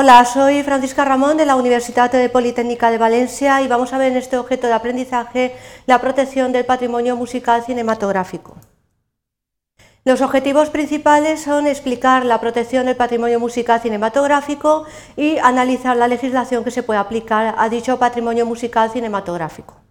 Hola, 0.00 0.24
soy 0.24 0.62
Francisca 0.62 1.04
Ramón 1.04 1.36
de 1.38 1.44
la 1.44 1.56
Universidad 1.56 2.12
Politécnica 2.30 2.92
de 2.92 2.98
Valencia 2.98 3.60
y 3.62 3.66
vamos 3.66 3.92
a 3.92 3.98
ver 3.98 4.12
en 4.12 4.18
este 4.18 4.36
objeto 4.36 4.68
de 4.68 4.72
aprendizaje 4.72 5.56
la 5.86 6.00
protección 6.00 6.52
del 6.52 6.64
patrimonio 6.64 7.16
musical 7.16 7.64
cinematográfico. 7.64 8.54
Los 10.04 10.20
objetivos 10.20 10.70
principales 10.70 11.42
son 11.42 11.66
explicar 11.66 12.24
la 12.24 12.40
protección 12.40 12.86
del 12.86 12.94
patrimonio 12.94 13.40
musical 13.40 13.80
cinematográfico 13.80 14.84
y 15.16 15.38
analizar 15.38 15.96
la 15.96 16.06
legislación 16.06 16.62
que 16.62 16.70
se 16.70 16.84
puede 16.84 17.00
aplicar 17.00 17.56
a 17.58 17.68
dicho 17.68 17.98
patrimonio 17.98 18.46
musical 18.46 18.92
cinematográfico. 18.92 19.87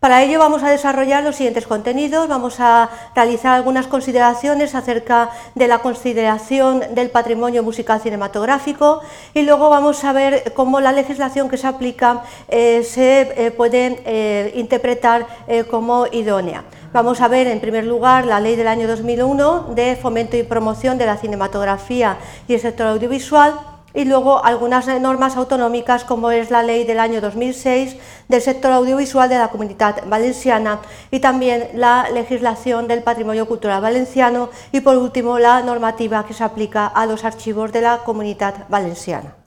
Para 0.00 0.22
ello 0.22 0.38
vamos 0.38 0.62
a 0.62 0.70
desarrollar 0.70 1.24
los 1.24 1.34
siguientes 1.34 1.66
contenidos, 1.66 2.28
vamos 2.28 2.60
a 2.60 2.88
realizar 3.16 3.54
algunas 3.54 3.88
consideraciones 3.88 4.76
acerca 4.76 5.30
de 5.56 5.66
la 5.66 5.80
consideración 5.80 6.94
del 6.94 7.10
patrimonio 7.10 7.64
musical 7.64 8.00
cinematográfico 8.00 9.00
y 9.34 9.42
luego 9.42 9.70
vamos 9.70 10.04
a 10.04 10.12
ver 10.12 10.52
cómo 10.54 10.78
la 10.80 10.92
legislación 10.92 11.48
que 11.48 11.56
se 11.56 11.66
aplica 11.66 12.22
eh, 12.46 12.84
se 12.84 13.46
eh, 13.46 13.50
puede 13.50 14.00
eh, 14.04 14.52
interpretar 14.54 15.26
como 15.68 16.06
idónea. 16.12 16.62
Vamos 16.92 17.20
a 17.20 17.26
ver 17.26 17.48
en 17.48 17.58
primer 17.58 17.84
lugar 17.84 18.24
la 18.24 18.38
ley 18.38 18.54
del 18.54 18.68
año 18.68 18.86
2001 18.86 19.70
de 19.74 19.96
fomento 19.96 20.36
y 20.36 20.44
promoción 20.44 20.96
de 20.96 21.06
la 21.06 21.16
cinematografía 21.16 22.18
y 22.46 22.54
el 22.54 22.60
sector 22.60 22.86
audiovisual 22.86 23.77
y 23.98 24.04
luego 24.04 24.44
algunas 24.44 24.86
normas 25.00 25.36
autonómicas 25.36 26.04
como 26.04 26.30
es 26.30 26.52
la 26.52 26.62
ley 26.62 26.84
del 26.84 27.00
año 27.00 27.20
2006 27.20 27.96
del 28.28 28.40
sector 28.40 28.70
audiovisual 28.70 29.28
de 29.28 29.38
la 29.38 29.48
Comunidad 29.48 30.04
Valenciana 30.06 30.78
y 31.10 31.18
también 31.18 31.70
la 31.74 32.08
legislación 32.14 32.86
del 32.86 33.02
patrimonio 33.02 33.48
cultural 33.48 33.82
valenciano 33.82 34.50
y 34.70 34.82
por 34.82 34.96
último 34.98 35.40
la 35.40 35.62
normativa 35.62 36.24
que 36.24 36.32
se 36.32 36.44
aplica 36.44 36.86
a 36.86 37.06
los 37.06 37.24
archivos 37.24 37.72
de 37.72 37.80
la 37.80 37.98
Comunidad 38.04 38.68
Valenciana. 38.68 39.37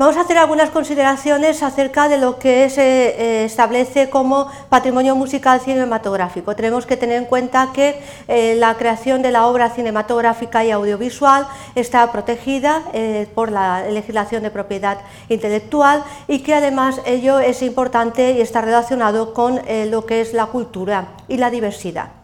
Vamos 0.00 0.16
a 0.16 0.22
hacer 0.22 0.38
algunas 0.38 0.70
consideraciones 0.70 1.62
acerca 1.62 2.08
de 2.08 2.16
lo 2.16 2.38
que 2.38 2.70
se 2.70 2.82
eh, 2.82 3.44
establece 3.44 4.08
como 4.08 4.50
patrimonio 4.70 5.14
musical 5.14 5.60
cinematográfico. 5.60 6.56
Tenemos 6.56 6.86
que 6.86 6.96
tener 6.96 7.18
en 7.18 7.26
cuenta 7.26 7.68
que 7.74 8.00
eh, 8.26 8.54
la 8.56 8.78
creación 8.78 9.20
de 9.20 9.30
la 9.30 9.46
obra 9.46 9.68
cinematográfica 9.68 10.64
y 10.64 10.70
audiovisual 10.70 11.46
está 11.74 12.10
protegida 12.12 12.82
eh, 12.94 13.28
por 13.34 13.52
la 13.52 13.90
legislación 13.90 14.42
de 14.42 14.50
propiedad 14.50 15.00
intelectual 15.28 16.02
y 16.28 16.38
que 16.38 16.54
además 16.54 17.02
ello 17.04 17.38
es 17.38 17.60
importante 17.60 18.32
y 18.32 18.40
está 18.40 18.62
relacionado 18.62 19.34
con 19.34 19.60
lo 19.90 20.06
que 20.06 20.22
es 20.22 20.32
la 20.32 20.46
cultura 20.46 21.08
y 21.28 21.36
la 21.36 21.50
diversidad. 21.50 22.19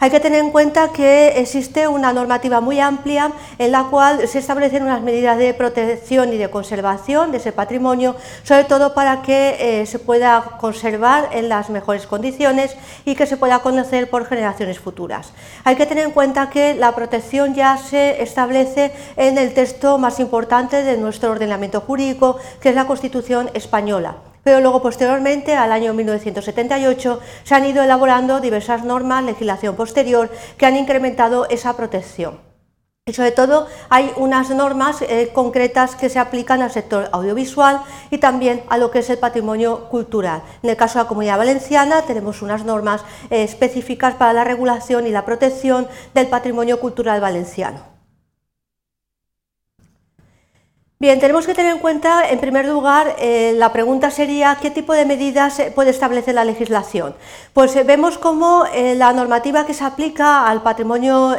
Hay 0.00 0.10
que 0.10 0.20
tener 0.20 0.44
en 0.44 0.52
cuenta 0.52 0.92
que 0.92 1.40
existe 1.40 1.88
una 1.88 2.12
normativa 2.12 2.60
muy 2.60 2.78
amplia 2.78 3.32
en 3.58 3.72
la 3.72 3.84
cual 3.84 4.28
se 4.28 4.38
establecen 4.38 4.84
unas 4.84 5.02
medidas 5.02 5.38
de 5.38 5.52
protección 5.54 6.32
y 6.32 6.38
de 6.38 6.50
conservación 6.50 7.32
de 7.32 7.38
ese 7.38 7.50
patrimonio, 7.50 8.14
sobre 8.44 8.64
todo 8.64 8.94
para 8.94 9.22
que 9.22 9.56
eh, 9.58 9.86
se 9.86 9.98
pueda 9.98 10.56
conservar 10.60 11.30
en 11.32 11.48
las 11.48 11.68
mejores 11.68 12.06
condiciones 12.06 12.76
y 13.04 13.16
que 13.16 13.26
se 13.26 13.36
pueda 13.36 13.58
conocer 13.58 14.08
por 14.08 14.24
generaciones 14.26 14.78
futuras. 14.78 15.32
Hay 15.64 15.74
que 15.74 15.86
tener 15.86 16.04
en 16.04 16.12
cuenta 16.12 16.48
que 16.48 16.74
la 16.74 16.94
protección 16.94 17.54
ya 17.54 17.76
se 17.76 18.22
establece 18.22 18.92
en 19.16 19.36
el 19.36 19.52
texto 19.52 19.98
más 19.98 20.20
importante 20.20 20.84
de 20.84 20.96
nuestro 20.96 21.32
ordenamiento 21.32 21.80
jurídico, 21.80 22.38
que 22.60 22.68
es 22.68 22.74
la 22.76 22.86
Constitución 22.86 23.50
española 23.52 24.27
pero 24.44 24.60
luego 24.60 24.82
posteriormente, 24.82 25.54
al 25.54 25.72
año 25.72 25.94
1978, 25.94 27.20
se 27.44 27.54
han 27.54 27.66
ido 27.66 27.82
elaborando 27.82 28.40
diversas 28.40 28.84
normas, 28.84 29.24
legislación 29.24 29.76
posterior, 29.76 30.30
que 30.56 30.66
han 30.66 30.76
incrementado 30.76 31.48
esa 31.48 31.76
protección. 31.76 32.48
Y 33.08 33.14
sobre 33.14 33.30
todo 33.32 33.66
hay 33.88 34.12
unas 34.16 34.50
normas 34.50 35.00
eh, 35.00 35.30
concretas 35.32 35.96
que 35.96 36.10
se 36.10 36.18
aplican 36.18 36.60
al 36.60 36.70
sector 36.70 37.08
audiovisual 37.12 37.80
y 38.10 38.18
también 38.18 38.62
a 38.68 38.76
lo 38.76 38.90
que 38.90 38.98
es 38.98 39.08
el 39.08 39.16
patrimonio 39.16 39.88
cultural. 39.88 40.42
En 40.62 40.68
el 40.68 40.76
caso 40.76 40.98
de 40.98 41.04
la 41.04 41.08
Comunidad 41.08 41.38
Valenciana 41.38 42.02
tenemos 42.02 42.42
unas 42.42 42.66
normas 42.66 43.04
eh, 43.30 43.44
específicas 43.44 44.14
para 44.14 44.34
la 44.34 44.44
regulación 44.44 45.06
y 45.06 45.10
la 45.10 45.24
protección 45.24 45.88
del 46.12 46.26
patrimonio 46.26 46.80
cultural 46.80 47.22
valenciano. 47.22 47.97
Bien, 51.00 51.20
tenemos 51.20 51.46
que 51.46 51.54
tener 51.54 51.74
en 51.74 51.78
cuenta, 51.78 52.28
en 52.28 52.40
primer 52.40 52.66
lugar, 52.66 53.14
eh, 53.20 53.52
la 53.54 53.72
pregunta 53.72 54.10
sería 54.10 54.58
qué 54.60 54.68
tipo 54.68 54.92
de 54.92 55.04
medidas 55.04 55.62
puede 55.72 55.90
establecer 55.90 56.34
la 56.34 56.44
legislación. 56.44 57.14
Pues 57.52 57.76
eh, 57.76 57.84
vemos 57.84 58.18
cómo 58.18 58.64
eh, 58.74 58.96
la 58.96 59.12
normativa 59.12 59.64
que 59.64 59.74
se 59.74 59.84
aplica 59.84 60.48
al 60.48 60.60
patrimonio 60.60 61.36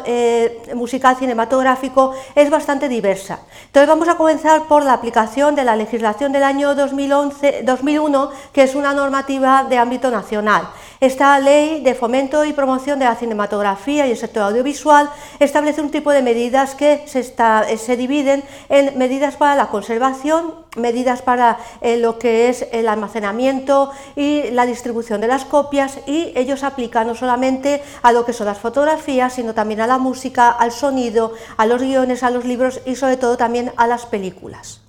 musical 0.76 1.18
cinematográfico 1.18 2.14
es 2.36 2.50
bastante 2.50 2.88
diversa. 2.88 3.42
Entonces 3.66 3.90
vamos 3.90 4.08
a 4.08 4.16
comenzar 4.16 4.64
por 4.64 4.86
la 4.86 4.94
aplicación 4.94 5.56
de 5.56 5.66
la 5.66 5.76
legislación 5.76 6.32
del 6.32 6.44
año 6.44 6.74
2011, 6.74 7.64
2001, 7.64 8.32
que 8.54 8.64
es 8.64 8.76
una 8.76 8.94
normativa 8.94 9.66
de 9.66 9.78
ámbito 9.78 10.10
nacional. 10.10 10.70
Esta 11.02 11.40
ley 11.40 11.80
de 11.82 11.96
fomento 11.96 12.44
y 12.44 12.52
promoción 12.52 13.00
de 13.00 13.06
la 13.06 13.16
cinematografía 13.16 14.06
y 14.06 14.12
el 14.12 14.18
sector 14.18 14.44
audiovisual 14.44 15.10
establece 15.40 15.80
un 15.80 15.92
tipo 15.92 16.12
de 16.12 16.22
medidas 16.22 16.76
que 16.76 17.06
se, 17.08 17.96
dividen 17.96 18.44
en 18.68 18.98
medidas 18.98 19.38
para 19.38 19.56
la 19.56 19.70
conservación, 19.70 20.56
medidas 20.76 21.22
para 21.22 21.58
eh, 21.80 21.96
lo 21.96 22.20
que 22.20 22.50
es 22.50 22.68
el 22.74 22.90
almacenamiento 22.90 23.92
y 24.18 24.52
la 24.52 24.66
distribución 24.66 25.22
de 25.22 25.28
las 25.28 25.46
copias 25.46 26.00
y 26.06 26.34
ellos 26.36 26.64
aplican 26.64 27.08
no 27.08 27.16
solamente 27.16 27.82
a 28.02 28.12
lo 28.12 28.26
que 28.26 28.34
son 28.34 28.48
las 28.48 28.58
fotografías, 28.58 29.32
sino 29.32 29.54
también 29.54 29.80
a 29.80 29.88
la 29.88 30.00
música, 30.00 30.50
al 30.50 30.74
sonido, 30.74 31.32
a 31.56 31.66
los 31.66 31.82
guiones, 31.82 32.24
a 32.24 32.30
los 32.30 32.44
libros 32.44 32.82
y 32.86 32.98
sobre 32.98 33.16
todo 33.16 33.38
también 33.38 33.72
a 33.78 33.88
las 33.88 34.06
películas. 34.06 34.82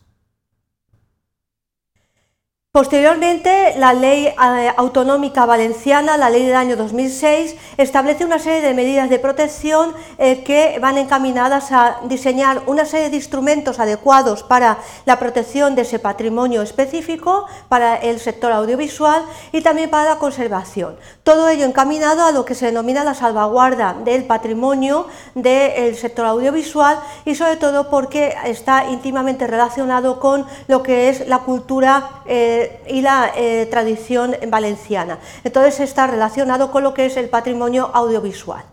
Posteriormente, 2.72 3.74
la 3.78 3.92
ley 3.92 4.26
eh, 4.26 4.72
autonómica 4.76 5.44
valenciana, 5.44 6.16
la 6.16 6.30
ley 6.30 6.46
del 6.46 6.54
año 6.54 6.76
2006, 6.76 7.56
establece 7.76 8.24
una 8.24 8.38
serie 8.38 8.60
de 8.60 8.74
medidas 8.74 9.10
de 9.10 9.18
protección 9.18 9.92
eh, 10.18 10.44
que 10.44 10.78
van 10.78 10.96
encaminadas 10.96 11.72
a 11.72 11.96
diseñar 12.04 12.62
una 12.68 12.84
serie 12.84 13.10
de 13.10 13.16
instrumentos 13.16 13.80
adecuados 13.80 14.44
para 14.44 14.78
la 15.04 15.18
protección 15.18 15.74
de 15.74 15.82
ese 15.82 15.98
patrimonio 15.98 16.62
específico, 16.62 17.46
para 17.68 17.96
el 17.96 18.20
sector 18.20 18.52
audiovisual 18.52 19.24
y 19.50 19.62
también 19.62 19.90
para 19.90 20.08
la 20.08 20.18
conservación. 20.20 20.94
Todo 21.24 21.48
ello 21.48 21.64
encaminado 21.64 22.24
a 22.24 22.30
lo 22.30 22.44
que 22.44 22.54
se 22.54 22.66
denomina 22.66 23.02
la 23.02 23.14
salvaguarda 23.14 23.96
del 24.04 24.26
patrimonio 24.26 25.08
del 25.34 25.96
sector 25.96 26.24
audiovisual 26.24 27.00
y 27.24 27.34
sobre 27.34 27.56
todo 27.56 27.90
porque 27.90 28.32
está 28.44 28.84
íntimamente 28.90 29.48
relacionado 29.48 30.20
con 30.20 30.46
lo 30.68 30.84
que 30.84 31.08
es 31.08 31.26
la 31.26 31.38
cultura 31.38 32.22
eh, 32.26 32.59
y 32.88 33.00
la 33.00 33.32
eh, 33.36 33.66
tradición 33.70 34.36
valenciana. 34.48 35.18
Entonces 35.44 35.80
está 35.80 36.06
relacionado 36.06 36.70
con 36.70 36.82
lo 36.82 36.94
que 36.94 37.06
es 37.06 37.16
el 37.16 37.28
patrimonio 37.28 37.90
audiovisual. 37.92 38.64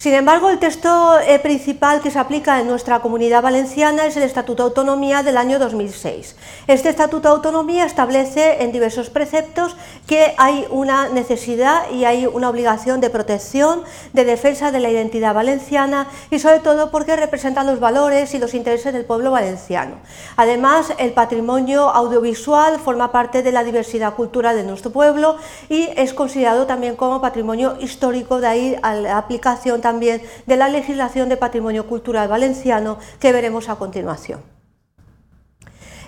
Sin 0.00 0.14
embargo, 0.14 0.48
el 0.48 0.60
texto 0.60 1.18
eh, 1.18 1.40
principal 1.40 2.00
que 2.00 2.12
se 2.12 2.20
aplica 2.20 2.60
en 2.60 2.68
nuestra 2.68 3.00
comunidad 3.00 3.42
valenciana 3.42 4.06
es 4.06 4.16
el 4.16 4.22
Estatuto 4.22 4.62
de 4.62 4.68
Autonomía 4.68 5.24
del 5.24 5.36
año 5.36 5.58
2006. 5.58 6.36
Este 6.68 6.88
Estatuto 6.88 7.28
de 7.28 7.34
Autonomía 7.34 7.84
establece 7.84 8.62
en 8.62 8.70
diversos 8.70 9.10
preceptos 9.10 9.74
que 10.06 10.34
hay 10.38 10.68
una 10.70 11.08
necesidad 11.08 11.90
y 11.90 12.04
hay 12.04 12.26
una 12.26 12.48
obligación 12.48 13.00
de 13.00 13.10
protección, 13.10 13.82
de 14.12 14.24
defensa 14.24 14.70
de 14.70 14.78
la 14.78 14.88
identidad 14.88 15.34
valenciana 15.34 16.06
y 16.30 16.38
sobre 16.38 16.60
todo 16.60 16.92
porque 16.92 17.16
representa 17.16 17.64
los 17.64 17.80
valores 17.80 18.32
y 18.34 18.38
los 18.38 18.54
intereses 18.54 18.92
del 18.92 19.04
pueblo 19.04 19.32
valenciano. 19.32 19.96
Además, 20.36 20.92
el 20.98 21.10
patrimonio 21.10 21.88
audiovisual 21.88 22.78
forma 22.78 23.10
parte 23.10 23.42
de 23.42 23.50
la 23.50 23.64
diversidad 23.64 24.14
cultural 24.14 24.54
de 24.54 24.62
nuestro 24.62 24.92
pueblo 24.92 25.38
y 25.68 25.88
es 25.96 26.14
considerado 26.14 26.66
también 26.66 26.94
como 26.94 27.20
patrimonio 27.20 27.76
histórico, 27.80 28.40
de 28.40 28.46
ahí 28.46 28.76
a 28.80 28.94
la 28.94 29.18
aplicación 29.18 29.80
también 29.88 30.20
de 30.44 30.56
la 30.58 30.68
legislación 30.68 31.30
de 31.30 31.38
patrimonio 31.38 31.86
cultural 31.86 32.28
valenciano 32.28 32.98
que 33.20 33.32
veremos 33.32 33.70
a 33.70 33.76
continuación. 33.76 34.40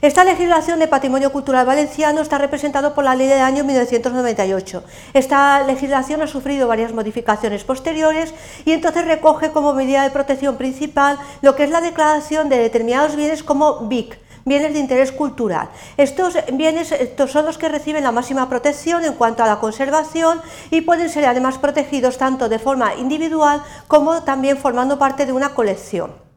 Esta 0.03 0.23
legislación 0.25 0.79
de 0.79 0.87
patrimonio 0.87 1.32
cultural 1.32 1.65
valenciano 1.65 2.21
está 2.21 2.37
representado 2.37 2.94
por 2.94 3.05
la 3.05 3.15
ley 3.15 3.29
del 3.29 3.41
año 3.41 3.65
1998. 3.65 4.85
Esta 5.15 5.62
legislación 5.65 6.21
ha 6.21 6.27
sufrido 6.27 6.69
varias 6.69 6.93
modificaciones 6.93 7.65
posteriores 7.65 8.35
y 8.67 8.73
entonces 8.73 9.06
recoge 9.06 9.50
como 9.50 9.73
medida 9.73 10.03
de 10.03 10.11
protección 10.11 10.56
principal 10.56 11.19
lo 11.41 11.55
que 11.55 11.65
es 11.65 11.71
la 11.71 11.81
declaración 11.81 12.50
de 12.50 12.59
determinados 12.59 13.17
bienes 13.17 13.43
como 13.43 13.88
BIC, 13.88 14.19
bienes 14.44 14.72
de 14.72 14.78
interés 14.78 15.12
cultural. 15.12 15.69
Estos 15.96 16.37
bienes 16.52 16.92
estos 16.92 17.31
son 17.31 17.46
los 17.46 17.58
que 17.58 17.69
reciben 17.69 18.04
la 18.04 18.12
máxima 18.12 18.48
protección 18.48 19.04
en 19.04 19.14
cuanto 19.14 19.42
a 19.42 19.46
la 19.46 19.60
conservación 19.60 20.40
y 20.70 20.82
pueden 20.82 21.08
ser 21.08 21.26
además 21.26 21.58
protegidos 21.58 22.19
tanto 22.19 22.48
de 22.48 22.58
forma 22.58 22.94
individual 22.94 23.62
como 23.88 24.22
también 24.22 24.56
formando 24.56 24.98
parte 24.98 25.26
de 25.26 25.32
una 25.32 25.54
colección. 25.54 26.30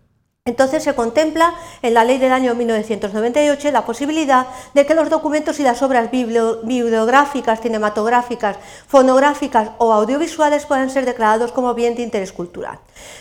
Entonces 0.45 0.84
se 0.84 0.94
contempla 0.94 1.56
en 1.81 1.94
la 1.94 2.04
ley 2.04 2.18
del 2.18 2.34
año 2.34 2.54
1998 2.54 3.72
la 3.72 3.86
posibilidad 3.86 4.45
de 4.74 4.86
que 4.86 4.94
los 4.94 5.10
documentos 5.10 5.57
y 5.62 5.63
las 5.63 5.81
obras 5.81 6.12
bibliográficas, 6.12 7.62
cinematográficas, 7.62 8.57
fonográficas 8.86 9.69
o 9.78 9.94
audiovisuales 9.94 10.66
puedan 10.66 10.90
ser 10.90 11.06
declarados 11.06 11.54
como 11.54 11.74
bien 11.74 11.95
de 11.95 12.01
interés 12.01 12.34
cultural. 12.34 12.78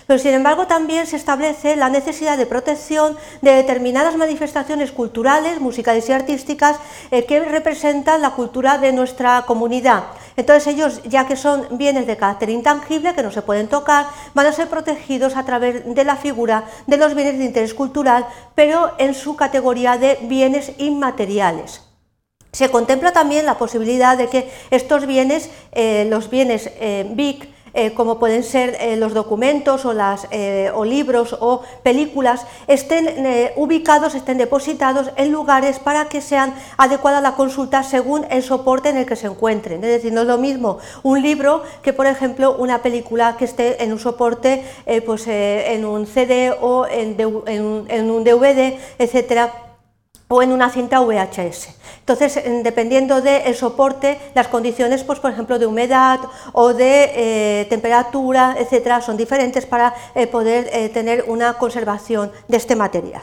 Pero 0.08 0.18
sin 0.18 0.32
embargo 0.32 0.66
también 0.66 1.06
se 1.06 1.14
establece 1.14 1.76
la 1.76 1.90
necesidad 1.90 2.36
de 2.36 2.46
protección 2.46 3.16
de 3.40 3.52
determinadas 3.52 4.16
manifestaciones 4.16 4.90
culturales, 4.90 5.60
musicales 5.60 6.08
y 6.08 6.12
artísticas 6.12 6.76
eh, 7.12 7.24
que 7.24 7.38
representan 7.38 8.20
la 8.20 8.30
cultura 8.30 8.78
de 8.78 8.92
nuestra 8.92 9.44
comunidad. 9.46 10.06
Entonces 10.36 10.66
ellos, 10.66 11.02
ya 11.04 11.26
que 11.26 11.36
son 11.36 11.66
bienes 11.72 12.06
de 12.06 12.16
carácter 12.16 12.50
intangible, 12.50 13.14
que 13.14 13.22
no 13.22 13.30
se 13.30 13.42
pueden 13.42 13.68
tocar, 13.68 14.06
van 14.34 14.46
a 14.46 14.52
ser 14.52 14.68
protegidos 14.68 15.36
a 15.36 15.44
través 15.44 15.94
de 15.94 16.04
la 16.04 16.16
figura 16.16 16.64
de 16.86 16.96
los 16.96 17.14
bienes 17.14 17.38
de 17.38 17.44
interés 17.44 17.74
cultural, 17.74 18.26
pero 18.54 18.92
en 18.98 19.14
su 19.14 19.36
categoría 19.36 19.98
de 19.98 20.18
bienes 20.22 20.72
inmateriales. 20.78 21.82
Se 22.52 22.70
contempla 22.70 23.12
también 23.12 23.46
la 23.46 23.56
posibilidad 23.56 24.18
de 24.18 24.28
que 24.28 24.50
estos 24.70 25.06
bienes, 25.06 25.50
eh, 25.72 26.06
los 26.10 26.28
bienes 26.28 26.70
eh, 26.80 27.10
BIC, 27.14 27.51
eh, 27.74 27.94
como 27.94 28.18
pueden 28.18 28.42
ser 28.42 28.76
eh, 28.80 28.96
los 28.96 29.14
documentos 29.14 29.84
o, 29.86 29.94
las, 29.94 30.28
eh, 30.30 30.70
o 30.74 30.84
libros 30.84 31.36
o 31.40 31.62
películas, 31.82 32.46
estén 32.66 33.52
ubicados, 33.56 34.14
estén 34.14 34.38
depositados 34.38 35.10
en 35.16 35.32
lugares 35.32 35.78
para 35.78 36.08
que 36.08 36.20
sean 36.20 36.54
adecuada 36.76 37.20
la 37.20 37.34
consulta 37.34 37.82
según 37.82 38.26
el 38.30 38.42
soporte 38.42 38.90
en 38.90 38.98
el 38.98 39.06
que 39.06 39.16
se 39.16 39.26
encuentren. 39.26 39.82
Es 39.84 39.90
decir, 39.90 40.12
no 40.12 40.22
es 40.22 40.26
lo 40.26 40.38
mismo 40.38 40.78
un 41.02 41.22
libro 41.22 41.62
que, 41.82 41.92
por 41.92 42.06
ejemplo, 42.06 42.56
una 42.56 42.82
película 42.82 43.36
que 43.36 43.46
esté 43.46 43.82
en 43.82 43.92
un 43.92 43.98
soporte, 43.98 44.64
pues, 45.06 45.26
en 45.26 45.84
un 45.84 46.06
CD 46.06 46.54
o 46.60 46.86
en, 46.86 47.16
en 47.16 48.10
un 48.10 48.24
DVD, 48.24 48.78
etcétera 48.98 49.71
o 50.32 50.42
en 50.42 50.50
una 50.50 50.70
cinta 50.70 51.00
VHS. 51.00 51.68
Entonces, 52.00 52.40
dependiendo 52.64 53.20
del 53.20 53.54
soporte, 53.54 54.18
las 54.34 54.48
condiciones, 54.48 55.04
pues, 55.04 55.18
por 55.20 55.30
ejemplo, 55.30 55.58
de 55.58 55.66
humedad 55.66 56.20
o 56.52 56.72
de 56.72 57.10
eh, 57.14 57.66
temperatura, 57.68 58.56
etcétera, 58.58 59.02
son 59.02 59.18
diferentes 59.18 59.66
para 59.66 59.94
eh, 60.14 60.26
poder 60.26 60.70
eh, 60.72 60.88
tener 60.88 61.26
una 61.28 61.58
conservación 61.58 62.32
de 62.48 62.56
este 62.56 62.76
material. 62.76 63.22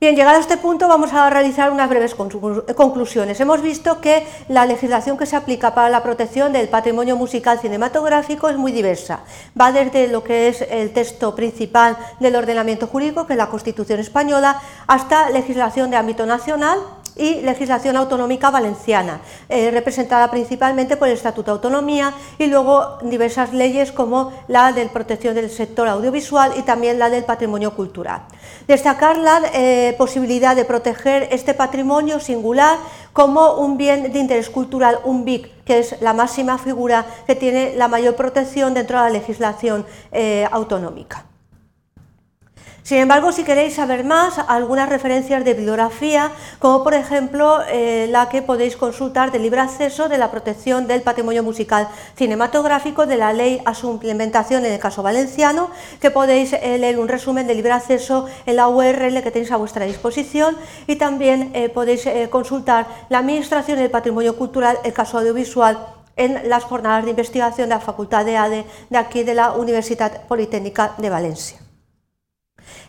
Bien, 0.00 0.16
llegado 0.16 0.38
a 0.38 0.40
este 0.40 0.56
punto 0.56 0.88
vamos 0.88 1.12
a 1.12 1.28
realizar 1.28 1.70
unas 1.70 1.90
breves 1.90 2.14
conclusiones. 2.14 3.38
Hemos 3.38 3.60
visto 3.60 4.00
que 4.00 4.26
la 4.48 4.64
legislación 4.64 5.18
que 5.18 5.26
se 5.26 5.36
aplica 5.36 5.74
para 5.74 5.90
la 5.90 6.02
protección 6.02 6.54
del 6.54 6.70
patrimonio 6.70 7.16
musical 7.16 7.58
cinematográfico 7.58 8.48
es 8.48 8.56
muy 8.56 8.72
diversa. 8.72 9.20
Va 9.60 9.72
desde 9.72 10.08
lo 10.08 10.24
que 10.24 10.48
es 10.48 10.62
el 10.62 10.94
texto 10.94 11.34
principal 11.34 11.98
del 12.18 12.36
ordenamiento 12.36 12.86
jurídico, 12.86 13.26
que 13.26 13.34
es 13.34 13.36
la 13.36 13.50
Constitución 13.50 14.00
española, 14.00 14.62
hasta 14.86 15.28
legislación 15.28 15.90
de 15.90 15.98
ámbito 15.98 16.24
nacional, 16.24 16.78
y 17.16 17.40
legislación 17.42 17.96
autonómica 17.96 18.50
valenciana, 18.50 19.20
eh, 19.48 19.70
representada 19.70 20.30
principalmente 20.30 20.96
por 20.96 21.08
el 21.08 21.14
Estatuto 21.14 21.50
de 21.50 21.56
Autonomía 21.56 22.14
y 22.38 22.46
luego 22.46 22.98
diversas 23.02 23.52
leyes 23.52 23.92
como 23.92 24.32
la 24.48 24.72
de 24.72 24.86
protección 24.86 25.34
del 25.34 25.50
sector 25.50 25.88
audiovisual 25.88 26.52
y 26.56 26.62
también 26.62 26.98
la 26.98 27.10
del 27.10 27.24
patrimonio 27.24 27.74
cultural. 27.74 28.22
Destacar 28.66 29.18
la 29.18 29.42
eh, 29.52 29.94
posibilidad 29.98 30.56
de 30.56 30.64
proteger 30.64 31.28
este 31.30 31.54
patrimonio 31.54 32.20
singular 32.20 32.78
como 33.12 33.54
un 33.54 33.76
bien 33.76 34.12
de 34.12 34.18
interés 34.18 34.50
cultural, 34.50 35.00
un 35.04 35.24
BIC, 35.24 35.64
que 35.64 35.78
es 35.78 36.00
la 36.00 36.12
máxima 36.12 36.58
figura 36.58 37.06
que 37.26 37.34
tiene 37.34 37.74
la 37.76 37.88
mayor 37.88 38.16
protección 38.16 38.74
dentro 38.74 38.98
de 38.98 39.04
la 39.04 39.10
legislación 39.10 39.86
eh, 40.12 40.46
autonómica. 40.50 41.29
Sin 42.82 42.98
embargo, 42.98 43.30
si 43.30 43.44
queréis 43.44 43.74
saber 43.74 44.04
más, 44.04 44.38
algunas 44.48 44.88
referencias 44.88 45.44
de 45.44 45.54
bibliografía, 45.54 46.30
como 46.58 46.82
por 46.82 46.94
ejemplo 46.94 47.60
eh, 47.68 48.06
la 48.10 48.28
que 48.28 48.42
podéis 48.42 48.76
consultar 48.76 49.30
del 49.30 49.42
libre 49.42 49.60
acceso 49.60 50.08
de 50.08 50.16
la 50.16 50.30
protección 50.30 50.86
del 50.86 51.02
patrimonio 51.02 51.42
musical 51.42 51.88
cinematográfico 52.16 53.06
de 53.06 53.16
la 53.16 53.32
ley 53.32 53.60
a 53.66 53.74
su 53.74 53.90
implementación 53.90 54.64
en 54.64 54.72
el 54.72 54.80
caso 54.80 55.02
valenciano, 55.02 55.70
que 56.00 56.10
podéis 56.10 56.54
eh, 56.54 56.78
leer 56.78 56.98
un 56.98 57.08
resumen 57.08 57.46
de 57.46 57.54
libre 57.54 57.72
acceso 57.72 58.26
en 58.46 58.56
la 58.56 58.68
URL 58.68 59.22
que 59.22 59.30
tenéis 59.30 59.52
a 59.52 59.56
vuestra 59.56 59.84
disposición 59.84 60.56
y 60.86 60.96
también 60.96 61.50
eh, 61.54 61.68
podéis 61.68 62.08
consultar 62.30 62.86
la 63.08 63.18
administración 63.18 63.78
del 63.78 63.90
patrimonio 63.90 64.36
cultural, 64.36 64.78
el 64.84 64.92
caso 64.92 65.18
audiovisual 65.18 65.78
en 66.16 66.48
las 66.48 66.64
jornadas 66.64 67.04
de 67.04 67.10
investigación 67.10 67.68
de 67.68 67.74
la 67.74 67.80
Facultad 67.80 68.24
de 68.24 68.36
ADE 68.36 68.64
de 68.88 68.98
aquí 68.98 69.22
de 69.22 69.34
la 69.34 69.52
Universidad 69.52 70.26
Politécnica 70.26 70.94
de 70.98 71.10
Valencia. 71.10 71.69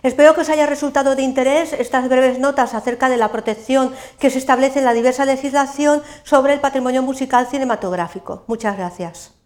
Espero 0.04 0.34
que 0.34 0.42
os 0.42 0.50
haya 0.50 0.66
resultado 0.66 1.16
de 1.16 1.22
interés 1.22 1.74
estas 1.74 2.10
breves 2.10 2.40
notas 2.40 2.74
acerca 2.74 3.10
de 3.10 3.18
la 3.18 3.32
protección 3.32 3.94
que 4.20 4.30
se 4.30 4.40
establece 4.40 4.80
en 4.80 4.86
la 4.86 4.94
diversa 4.94 5.26
legislación 5.26 6.02
sobre 6.24 6.54
el 6.54 6.60
patrimonio 6.60 7.04
musical 7.04 7.48
cinematográfico. 7.48 8.44
Muchas 8.48 8.78
gracias. 8.78 9.41